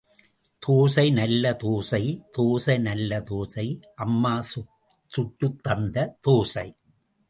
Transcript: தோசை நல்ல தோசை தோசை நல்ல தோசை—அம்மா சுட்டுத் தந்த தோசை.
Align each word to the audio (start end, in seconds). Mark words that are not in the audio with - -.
தோசை 0.63 1.13
நல்ல 1.13 1.51
தோசை 1.63 2.01
தோசை 2.37 2.79
நல்ல 2.79 3.21
தோசை—அம்மா 3.29 4.33
சுட்டுத் 5.11 5.63
தந்த 5.63 5.97
தோசை. 6.27 6.67